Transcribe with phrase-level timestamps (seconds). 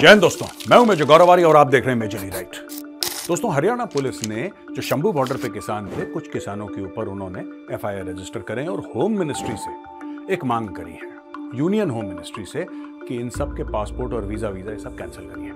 [0.00, 2.54] जय हिंद दोस्तों, मैं हूँ मेजर गौरवारी और आप देख रहे हैं मेजरली राइट।
[3.28, 7.40] दोस्तों, हरियाणा पुलिस ने जो शंभू बॉर्डर पे किसान थे, कुछ किसानों के ऊपर उन्होंने
[7.74, 11.10] एफआईआर रजिस्टर करे और होम मिनिस्ट्री से एक मांग करी है।
[11.54, 15.28] यूनियन होम मिनिस्ट्री से कि इन सब के पासपोर्ट और वीज़ा वीज़ा, ये सब कैंसिल
[15.28, 15.52] करिए।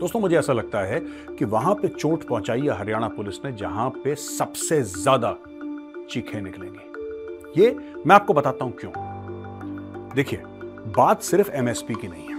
[0.00, 1.00] दोस्तों, मुझे ऐसा लगता है
[1.38, 5.36] कि वहाँ पे चोट पहुंचाई है हरियाणा पुलिस ने, जहाँ पे सबसे ज़्यादा
[6.10, 8.92] चीखें निकलेंगी। ये मैं आपको बताता हूँ क्यों।
[10.14, 10.42] देखिए,
[10.96, 12.38] बात सिर्फ़ एमएसपी की नहीं है।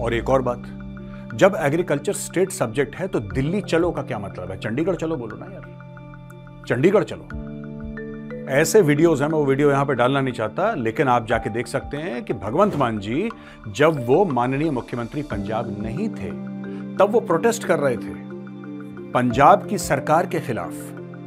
[0.00, 0.62] और एक और बात,
[1.34, 4.58] जब एग्रीकल्चर स्टेट सब्जेक्ट है तो दिल्ली चलो का क्या मतलब है?
[4.58, 7.28] चंडीगढ़ चलो बोलो ना यार। चंडीगढ़ चलो।
[8.50, 11.66] ऐसे वीडियोस हैं, मैं वो वीडियो यहाँ पे डालना नहीं चाहता, लेकिन आप जाके देख
[11.66, 13.28] सकते हैं कि भगवंत मान जी,
[13.68, 16.30] जब वो माननीय मुख्यमंत्री पंजाब नहीं थे,
[16.96, 18.14] तब वो प्रोटेस्ट कर रहे थे।
[19.10, 20.72] पंजाब की सरकार के खिलाफ,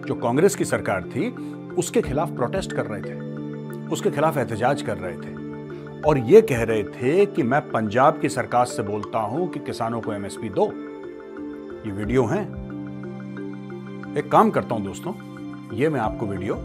[0.07, 1.29] जो कांग्रेस की सरकार थी,
[1.75, 3.29] उसके खिलाफ प्रोटेस्ट कर रहे थे।
[3.87, 5.38] उसके खिलाफ एहतजाज कर रहे थे।
[6.06, 10.00] और ये कह रहे थे कि मैं पंजाब की सरकार से बोलता हूं कि किसानों
[10.00, 10.66] को एमएसपी दो
[11.86, 12.42] ये वीडियो है
[14.18, 15.14] एक काम करता हूं दोस्तों
[15.76, 16.58] ये मैं आपको वीडियो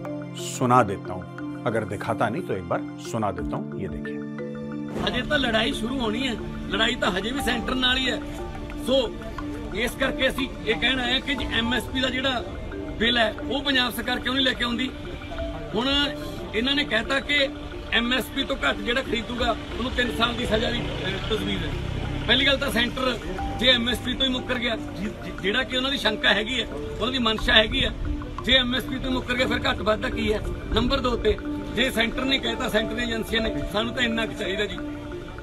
[0.43, 4.19] सुना देता हूं अगर दिखाता नहीं तो एक बार सुना देता हूं ये देखिए
[4.99, 6.35] ਹਜੇ ਤਾਂ ਲੜਾਈ ਸ਼ੁਰੂ ਹੋਣੀ ਹੈ
[6.69, 8.19] ਲੜਾਈ ਤਾਂ ਹਜੇ ਵੀ ਸੈਂਟਰ ਨਾਲ ਹੀ ਹੈ
[8.87, 8.95] ਸੋ
[9.77, 12.43] ਇਸ ਕਰਕੇ ਅਸੀਂ ਇਹ ਕਹਿਣਾ ਹੈ ਕਿ ਜੀ ਐਮਐਸਪੀ ਦਾ ਜਿਹੜਾ
[12.99, 14.89] ਬਿੱਲ ਹੈ ਉਹ ਪੰਜਾਬ ਸਰਕਾਰ ਕਿਉਂ ਨਹੀਂ ਲੈ ਕੇ ਆਉਂਦੀ
[15.75, 15.87] ਹੁਣ
[16.55, 17.47] ਇਹਨਾਂ ਨੇ ਕਹਿਤਾ ਕਿ
[17.94, 21.70] ਐਮਐਸਪੀ ਤੋਂ ਘੱਟ ਜਿਹੜਾ ਖਰੀਦੂਗਾ ਉਹਨੂੰ 3 ਸਾਲ ਦੀ ਸਜ਼ਾ ਦੀ ਅਹ, ਤਜਵੀਜ਼ ਹੈ।
[22.26, 23.18] ਪਹਿਲੀ ਗੱਲ ਤਾਂ ਸੈਂਟਰ
[23.60, 26.66] ਜੇ ਐਮਐਸਪੀ ਤੋਂ ਹੀ ਮੁੱਕਰ ਗਿਆ ਜਿ- ਜਿ- ਜਿਹੜਾ ਕਿ ਉਹਨਾਂ ਦੀ ਸ਼ੰਕਾ ਹੈਗੀ ਹੈ
[26.72, 27.92] ਉਹਨਾਂ ਦੀ ਮਨਸ਼ਾ ਹੈਗੀ ਹੈ
[28.44, 30.40] ਜੇ ਐਮਐਸਪੀ ਤੋਂ ਮੁੱਕਰ ਗਿਆ ਫਿਰ ਘੱਟ ਵੱਧ ਦਾ ਕੀ ਹੈ?
[30.74, 31.36] ਨੰਬਰ 2 ਤੇ
[31.74, 34.78] ਜੇ ਸੈਂਟਰ ਨੇ ਕਹਿਤਾ ਸੈਂਟਰ ਦੀਆਂ ਏਜੰਸੀਆਂ ਨੇ ਸਾਨੂੰ ਤਾਂ ਇੰਨਾ ਕੁ ਚਾਹੀਦਾ ਜੀ।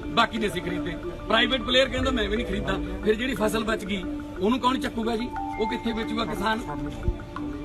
[0.08, 0.94] ਬਾਕੀ ਨਹੀਂ ਅਸੀਂ ਖਰੀਦਦੇ
[1.28, 4.02] ਪ੍ਰਾਈਵੇਟ ਪਲੇਅਰ ਕਹਿੰਦਾ ਮੈਂ ਵੀ ਨਹੀਂ ਖਰੀਦਦਾ। ਫਿਰ ਜਿਹੜੀ ਫਸਲ ਬਚ ਗਈ
[4.40, 5.28] ਉਹਨੂੰ ਕੌਣ ਚੱਕੂਗਾ ਜੀ?
[5.60, 6.60] ਉਹ ਕਿੱਥੇ ਵੇਚੂਗਾ ਕਿਸਾਨ?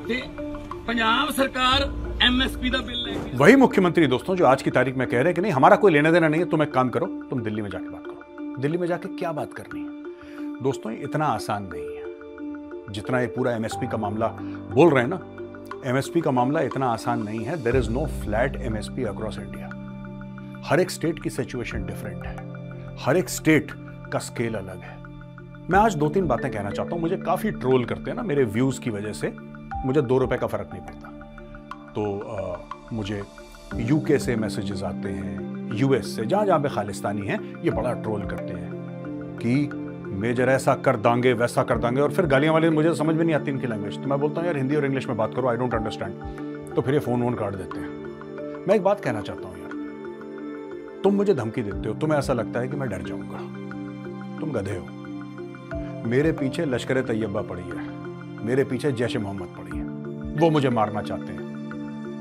[0.08, 0.22] ਤੇ
[0.88, 1.84] ਪੰਜਾਬ ਸਰਕਾਰ
[2.24, 5.42] एमएसपी का बिल वही मुख्यमंत्री दोस्तों, जो आज की तारीख में कह रहे हैं कि
[5.42, 7.90] नहीं, हमारा कोई लेना देना नहीं है, तुम एक काम करो, तुम दिल्ली में जाके
[7.90, 9.88] बात करो। दिल्ली में जाके क्या बात करनी है?
[10.64, 14.28] दोस्तों इतना आसान नहीं है। जितना ये पूरा एमएसपी का मामला
[14.74, 18.56] बोल रहे हैं ना एमएसपी का मामला इतना आसान नहीं है। There is no flat
[18.56, 19.68] MSP across India
[20.66, 22.36] हर एक स्टेट की सिचुएशन डिफरेंट है।
[22.98, 23.72] हर एक स्टेट
[24.14, 24.98] का स्केल अलग है।
[25.70, 28.44] मैं आज दो तीन बातें कहना चाहता हूँ। मुझे काफ़ी ट्रोल करते हैं ना, मेरे
[28.44, 29.34] व्यूज़ की वजह से।
[29.86, 30.97] मुझे दो रुपए का फ़र्क नहीं पड़ता।
[31.98, 32.60] तो अ,
[32.94, 33.24] मुझे
[33.76, 38.22] यूके से मैसेजेस आते हैं यूएस से जहाँ जहाँ पे खालिस्तानी हैं ये बड़ा ट्रोल
[38.22, 38.72] करते हैं
[39.38, 39.70] कि
[40.18, 43.36] मेजर ऐसा कर दांगे वैसा कर दांगे और फिर गालियाँ वाले मुझे समझ में नहीं
[43.36, 45.58] आती इनकी लैंग्वेज तो मैं बोलता हूँ यार हिंदी और इंग्लिश में बात करो आई
[45.58, 47.90] डोंट अंडरस्टैंड तो फिर ये फ़ोन वोन काट देते हैं।
[48.68, 52.60] मैं एक बात कहना चाहता हूँ यार। तुम मुझे धमकी देते हो तुम्हें ऐसा लगता
[52.60, 53.38] है कि मैं डर जाऊँगा।
[54.40, 54.86] तुम गधे हो।
[56.10, 59.86] मेरे पीछे लश्कर तैयबा पड़ी है। मेरे पीछे जैश मोहम्मद पड़ी है।
[60.40, 61.47] वो मुझे मारना चाहते हैं।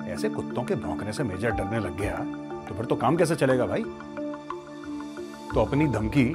[0.07, 2.17] ऐसे कुत्तों के भौंकने से मेजर डरने लग गया
[2.69, 3.83] तो फिर तो काम कैसे चलेगा भाई?
[5.55, 6.33] तो अपनी धमकी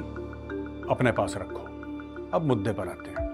[0.90, 1.58] अपने पास रखो।
[2.34, 3.30] अब मुद्दे पर आते हैं।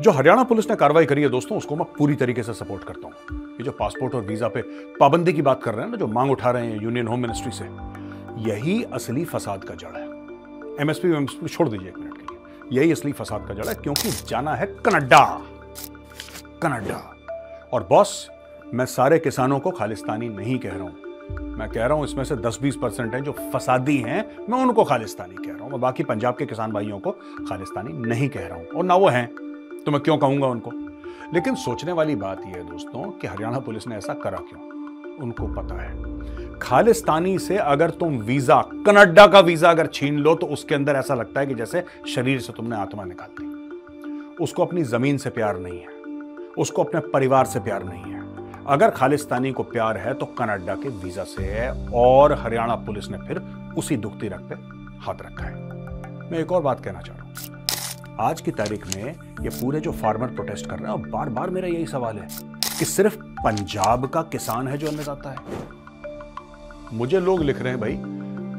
[0.00, 3.06] जो हरियाणा पुलिस ने कार्रवाई करी है दोस्तों, उसको मैं पूरी तरीके से सपोर्ट करता
[3.06, 4.62] हूँ। ये जो पासपोर्ट और वीज़ा पे
[5.00, 7.52] पाबंदी की बात कर रहे हैं ना, जो मांग उठा रहे हैं यूनियन होम मिनिस्ट्री
[7.52, 7.64] से,
[8.50, 10.06] यही असली फसाद का जड़ है।
[10.80, 14.10] एमएसपी एमएसपी छोड़ दीजिए एक मिनट के लिए। यही असली फसाद का जड़ है, क्योंकि
[14.28, 15.24] जाना है कनाडा।
[16.62, 17.00] कनाडा।
[17.72, 18.30] और बॉस
[18.74, 22.36] मैं सारे किसानों को खालिस्तानी नहीं कह रहा हूँ। मैं कह रहा हूँ इसमें से
[22.36, 26.36] 10-20 परसेंट हैं जो फसादी हैं, मैं उनको खालिस्तानी कह रहा हूँ। मैं बाकी पंजाब
[26.36, 27.10] के किसान भाइयों को
[27.48, 29.26] खालिस्तानी नहीं कह रहा हूँ। और ना वो हैं
[29.86, 30.70] तो मैं क्यों कहूँगा उनको?
[31.34, 34.60] लेकिन सोचने वाली बात यह है दोस्तों कि हरियाणा पुलिस ने ऐसा करा क्यों?
[35.22, 40.46] उनको पता है। खालिस्तानी से अगर तुम वीज़ा, कनाडा का वीज़ा अगर छीन लो तो
[40.46, 43.52] उसके अंदर ऐसा लगता है कि जैसे शरीर से तुमने आत्मा निकाल दी।
[44.44, 48.13] उसको अपनी ज़मीन से प्यार नहीं है। उसको अपने परिवार से प्यार नहीं है।
[48.68, 53.18] अगर खालिस्तानी को प्यार है तो कनाडा के वीज़ा से है और हरियाणा पुलिस ने
[53.18, 53.40] फिर
[53.78, 54.54] उसी दुखती रख पे
[55.00, 59.04] हाथ रखा है। मैं एक और बात कहना चाह। रहा हूँ आज की तारीख में
[59.42, 62.28] ये पूरे जो फार्मर प्रोटेस्ट कर रहे हैं बार बार मेरा यही सवाल है
[62.78, 65.38] कि सिर्फ़ पंजाब का किसान है जो अन्नदाता है?
[66.92, 67.96] मुझे लोग लिख रहे हैं भाई,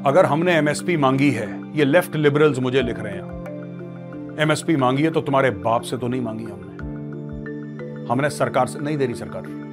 [0.06, 5.10] अगर हमने एमएसपी मांगी है, ये लेफ़्ट लिबरल्स मुझे लिख रहे हैं एमएसपी मांगी है
[5.10, 9.65] तो तुम्हारे बाप से तो नहीं मांगी हमने। हमने सरकार से नहीं दे रही सरकार।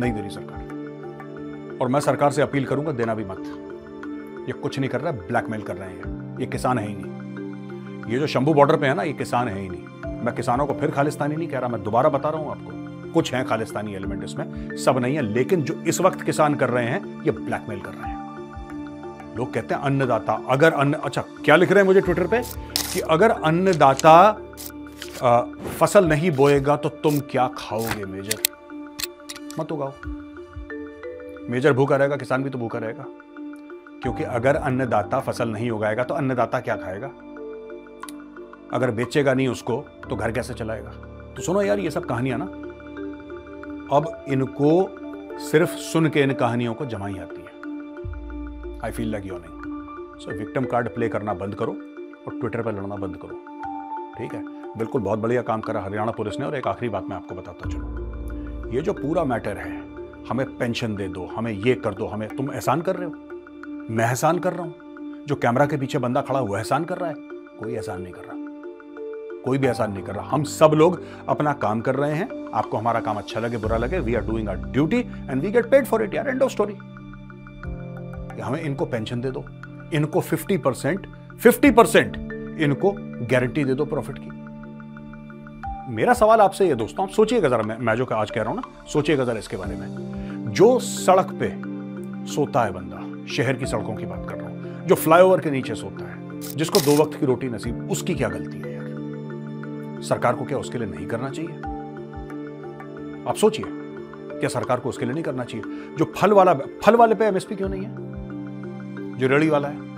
[0.00, 4.78] नहीं दे रही सरकार। और मैं सरकार से अपील करूँगा, देना भी मत। ये कुछ
[4.78, 8.26] नहीं कर रहा है ब्लैकमेल कर रहे हैं। ये किसान है ही नहीं। ये जो
[8.26, 11.36] शंभू बॉर्डर पे है ना, ये किसान है ही नहीं। मैं किसानों को फिर खालिस्तानी
[11.36, 14.98] नहीं कह रहा, मैं दोबारा बता रहा हूँ आपको। कुछ हैं खालिस्तानी एलिमेंट इसमें, सब
[14.98, 19.36] नहीं है, लेकिन जो इस वक्त किसान कर रहे हैं, ये ब्लैकमेल कर रहे हैं।
[19.36, 22.42] लोग कहते हैं अन्नदाता, अगर अन्न अच्छा क्या लिख रहे हैं मुझे ट्विटर पे?
[22.92, 24.32] कि अगर अन्नदाता
[25.78, 28.38] फ़सल नहीं बोएगा तो तुम क्या खाओगे, मेजर?
[29.60, 29.92] मत उगाओ।
[31.50, 33.04] मेजर भूखा रहेगा, किसान भी तो भूखा रहेगा।
[34.02, 37.06] क्योंकि अगर अन्नदाता फ़सल नहीं उगाएगा तो अन्नदाता क्या खाएगा?
[38.72, 40.90] अगर बेचेगा नहीं उसको तो घर कैसे चलाएगा?
[41.36, 42.44] तो सुनो यार, ये सब कहानियाँ ना।
[43.96, 44.96] अब इनको
[45.38, 47.50] सिर्फ़ सुन के इन कहानियों को जमाई आती है।
[48.84, 49.60] आई फील लाइक योर नहीं
[50.18, 51.72] सो विक्टम कार्ड प्ले करना बंद करो
[52.26, 53.36] और ट्विटर पर लड़ना बंद करो।
[54.18, 54.42] ठीक है?
[54.78, 57.70] बिल्कुल बहुत बढ़िया काम करा हरियाणा पुलिस ने और एक आखिरी बात मैं आपको बताता
[57.70, 57.99] चलो।
[58.70, 59.82] ये जो पूरा मैटर है,
[60.28, 63.14] हमें पेंशन दे दो, हमें ये कर दो, हमें, तुम एहसान कर रहे हो?
[63.90, 64.74] मैं एहसान कर रहा हूँ।
[65.28, 67.14] जो कैमरा के पीछे बंदा खड़ा हुआ एहसान कर रहा है?
[67.60, 68.34] कोई एहसान नहीं कर रहा।
[69.44, 72.76] कोई भी एहसान नहीं कर रहा। हम सब लोग अपना काम कर रहे हैं। आपको
[72.76, 75.84] हमारा काम अच्छा लगे, बुरा लगे we are doing our duty and we get paid
[75.84, 76.74] for it यार। एंड ऑफ़ स्टोरी
[78.40, 79.44] हमें इनको पेंशन दे दो।
[79.92, 81.06] इनको 50 परसेंट
[81.42, 82.16] फिफ्टी परसेंट
[82.60, 82.94] इनको
[83.30, 84.39] गारंटी दे दो प्रॉफिट की।
[85.88, 88.56] मेरा सवाल आपसे ये दोस्तों आप सोचिएगा जरा मैं, मैं जो आज कह रहा हूँ
[88.56, 91.48] ना सोचिएगा जरा इसके बारे में। जो सड़क पे
[92.32, 95.74] सोता है बंदा शहर की सड़कों की बात कर रहा हूँ जो फ्लाईओवर के नीचे
[95.74, 100.02] सोता है जिसको दो वक्त की रोटी नसीब उसकी क्या गलती है यार?
[100.02, 101.58] सरकार को क्या उसके लिए नहीं करना चाहिए?
[103.28, 105.96] आप सोचिए क्या सरकार को उसके लिए नहीं करना चाहिए?
[105.98, 109.18] जो फल वाला फल वाले पे एमएसपी क्यों नहीं है?
[109.18, 109.88] जो रेड़ी वाला है।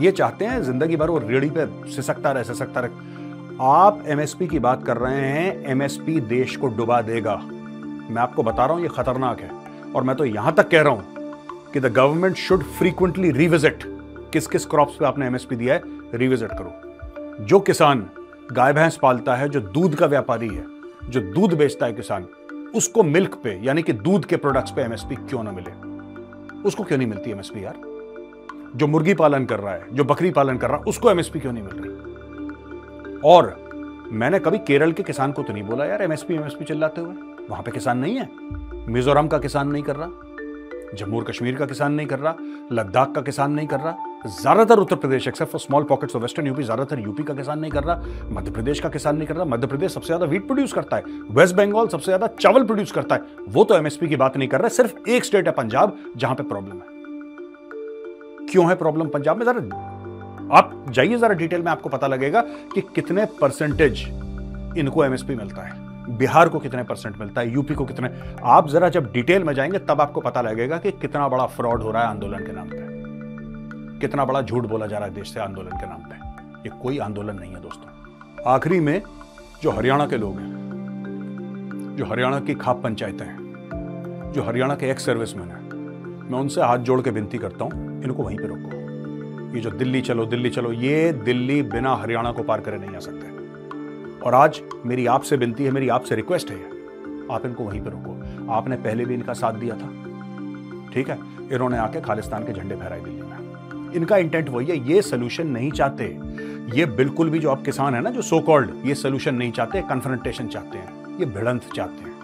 [0.00, 3.14] ये चाहते हैं ज़िंदगी भर वो रेड़ी पे सिसकता रहे सिसकता रहे।
[3.60, 7.36] आप एमएसपी की बात कर रहे हैं एमएसपी देश को डुबा देगा।
[8.10, 9.50] मैं आपको बता रहा हूँ, ये खतरनाक है।
[9.92, 11.04] और मैं तो यहाँ तक कह रहा हूँ
[11.72, 13.82] कि the government should frequently revisit
[14.32, 15.82] किस किस क्रॉप्स पे आपने एमएसपी दिया है
[16.14, 18.10] रिविजिट करो। जो किसान
[18.52, 20.64] गाय भैंस पालता है, जो दूध का व्यापारी है,
[21.08, 22.26] जो दूध बेचता है किसान,
[22.74, 25.70] उसको मिल्क पे, यानी कि दूध के प्रोडक्ट्स पे एमएसपी क्यों ना मिले?
[26.62, 27.76] उसको क्यों नहीं मिलती एमएसपी यार?
[28.76, 31.52] जो मुर्गी पालन कर रहा है, जो बकरी पालन कर रहा है, उसको एमएसपी क्यों
[31.52, 32.05] नहीं मिल रही?
[33.24, 33.54] और
[34.12, 37.14] मैंने कभी केरल के किसान को तो नहीं बोला, यार एमएसपी एमएसपी चिल्लाते हुए,
[37.48, 38.28] वहाँ पे किसान नहीं है।
[38.88, 40.08] मिजोरम का किसान नहीं कर रहा,
[40.94, 42.34] जम्मू कश्मीर का किसान नहीं कर रहा,
[42.72, 43.96] लद्दाख का किसान नहीं कर रहा,
[44.32, 47.70] ज़्यादातर Uttar Pradesh except for small pockets of western UP ज़्यादातर यूपी का किसान नहीं
[47.70, 50.72] कर रहा, मध्य प्रदेश का किसान नहीं कर रहा, मध्य प्रदेश सबसे ज़्यादा वीट प्रोड्यूस
[50.72, 54.36] करता है वेस्ट बंगाल सबसे ज़्यादा चावल प्रोड्यूस करता है, वो तो एमएसपी की बात
[54.36, 56.94] नहीं कर रहा, सिर्फ़ एक स्टेट है पंजाब, जहाँ पे प्रॉब्लम है।
[58.46, 59.60] क्यों है प्रॉब्लम पंजाब में जरा
[60.52, 62.40] आप जाइए जरा डिटेल में, आपको पता लगेगा
[62.74, 64.02] कि कितने परसेंटेज
[64.78, 68.10] इनको एमएसपी मिलता है। बिहार को कितने परसेंट मिलता है यूपी को कितने।
[68.42, 71.90] आप जरा जब डिटेल में जाएँगे, तब आपको पता लगेगा कि कितना बड़ा फ्रॉड हो
[71.90, 72.96] रहा है आंदोलन के नाम पे।
[74.00, 76.14] कितना बड़ा झूठ बोला जा रहा है देश से आंदोलन के नाम पे।
[76.68, 77.90] ये कोई आंदोलन नहीं है, दोस्तों।
[78.46, 79.02] आखिरी में
[79.62, 80.66] जो हरियाणा के लोग हैं,
[81.98, 83.38] जो हरियाणा की खाप पंचायतें हैं,
[84.32, 85.70] जो हरियाणा के एक्स सर्विसमैन हैं,
[86.30, 88.85] मैं उनसे हाथ जोड़ के विनती करता हूँ, इनको वहीं पर रोको।
[89.56, 92.98] ये जो दिल्ली चलो दिल्ली चलो, ये दिल्ली बिना हरियाणा को पार करे नहीं आ
[92.98, 93.26] सकते।
[94.20, 96.64] और आज मेरी आपसे विनती है, मेरी आपसे रिक्वेस्ट है,
[97.30, 99.88] आप इनको वहीं पे रोको। आपने पहले भी इनका साथ दिया था।
[100.94, 101.18] ठीक है?
[101.52, 105.70] इन्होंने आके खालिस्तान के झंडे फहराए दिल्ली में। इनका इंटेंट वही है, ये सोल्यूशन नहीं
[105.70, 106.04] चाहते।
[106.78, 109.80] ये बिल्कुल भी जो आप किसान है ना, जो सो कॉल्ड ये सोल्यूशन नहीं चाहते
[109.80, 112.16] कन्फ्रंटेशन चाहते हैं। ये भिड़ंत चाहते हैं।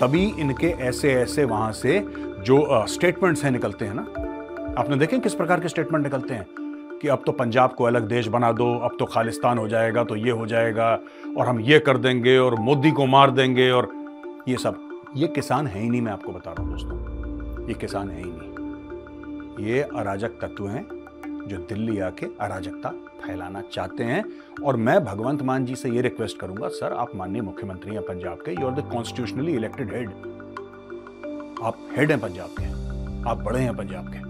[0.00, 2.06] तभी इनके ऐसे ऐसे वहाँ से
[2.40, 4.19] जो स्टेटमेंट्स हैं निकलते हैं ना
[4.78, 6.46] आपने देखें किस प्रकार के स्टेटमेंट निकलते हैं?
[7.02, 10.16] कि अब तो पंजाब को अलग देश बना दो, अब तो खालिस्तान हो जाएगा तो
[10.16, 11.00] ये हो जाएगा,
[11.38, 13.90] और हम ये कर देंगे, और मोदी को मार देंगे, और
[14.48, 18.10] ये सब। ये किसान है ही नहीं, मैं आपको बता रहा हूँ दोस्तों। ये किसान
[18.10, 20.86] है ही नहीं। ये अराजक तत्व हैं,
[21.48, 22.88] जो दिल्ली आके अराजकता
[23.26, 24.24] फैलाना चाहते हैं।
[24.64, 28.36] और मैं भगवंत मान जी से ये रिक्वेस्ट करूँगा, सर, आप माननीय मुख्यमंत्री हैं पंजाब
[28.36, 30.08] के you are the constitutionally elected head
[31.62, 32.64] आप हेड हैं पंजाब के,
[33.30, 34.29] आप बड़े हैं पंजाब के।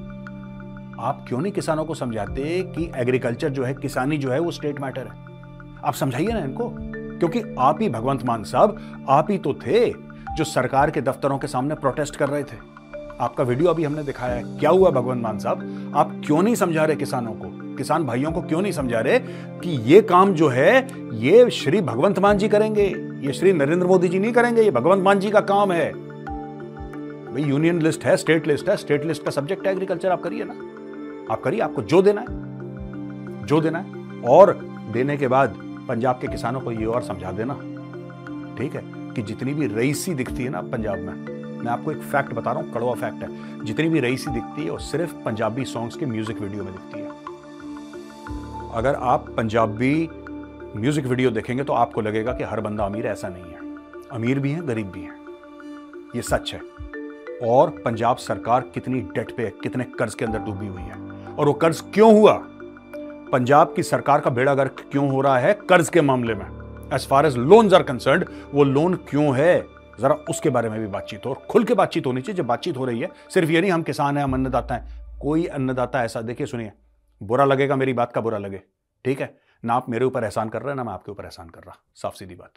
[1.00, 4.80] आप क्यों नहीं किसानों को समझाते कि एग्रीकल्चर जो है, किसानी जो है, वो स्टेट
[4.80, 5.12] मैटर है?
[5.84, 6.72] आप समझाइए ना इनको।
[7.18, 9.90] क्योंकि आप ही, भगवंत मान साहब, आप ही तो थे
[10.36, 12.80] जो सरकार के दफ्तरों के सामने प्रोटेस्ट कर रहे थे।
[13.20, 15.92] आपका वीडियो अभी हमने दिखाया है। क्या हुआ, भगवंत मान साहब?
[15.96, 17.76] आप क्यों नहीं समझा रहे किसानों को?
[17.76, 19.18] किसान भाइयों को क्यों नहीं समझा रहे
[19.60, 22.86] कि ये काम जो है, ये श्री भगवंत मान जी करेंगे?
[23.26, 24.62] ये श्री नरेंद्र मोदी जी नहीं करेंगे?
[24.62, 25.92] ये भगवंत मान जी का काम है।
[27.32, 30.44] भाई यूनियन लिस्ट है स्टेट लिस्ट है। स्टेट लिस्ट का सब्जेक्ट है एग्रीकल्चर आप करिए
[30.44, 30.79] ना।
[31.30, 34.52] आप करिए, आपको जो देना है, जो देना है। और
[34.92, 35.54] देने के बाद
[35.88, 37.54] पंजाब के किसानों को ये और समझा देना,
[38.58, 38.82] ठीक है,
[39.14, 41.14] कि जितनी भी रईसी दिखती है ना पंजाब में,
[41.58, 44.70] मैं आपको एक फैक्ट बता रहा हूँ, कड़वा फैक्ट है। जितनी भी रईसी दिखती है,
[44.70, 47.08] वो सिर्फ़ पंजाबी सॉन्ग्स के म्यूज़िक वीडियो में दिखती है।
[48.74, 50.08] अगर आप पंजाबी
[50.76, 53.58] म्यूज़िक वीडियो देखेंगे तो आपको लगेगा कि हर बंदा अमीर ऐसा नहीं है।
[54.12, 55.14] अमीर भी है, गरीब भी है।
[56.16, 56.60] ये सच है।
[57.48, 60.99] और पंजाब सरकार कितनी डेट पे है, कितने कर्ज के अंदर डूबी हुई है।
[61.40, 62.40] और वो कर्ज क्यों हुआ?
[63.32, 66.46] पंजाब की सरकार का बेड़ा गर्क क्यों हो रहा है कर्ज के मामले में?
[66.94, 69.60] As far as loan are concern वो लोन क्यों है?
[70.00, 72.76] जरा उसके बारे में भी बातचीत हो और खुल के बातचीत होनी चाहिए। जब बातचीत
[72.76, 76.20] हो रही है, सिर्फ़ ये नहीं, हम किसान हैं, हम अन्नदाता हैं। कोई अन्नदाता ऐसा,
[76.20, 76.72] देखिए, सुनिए।
[77.22, 78.62] बुरा लगेगा, मेरी बात का बुरा लगे।
[79.04, 79.38] ठीक है?
[79.64, 81.76] ना आप मेरे ऊपर एहसान कर रहे हैं, ना मैं आपके ऊपर एहसान कर रहा।
[81.94, 82.52] साफ़ सीधी बात।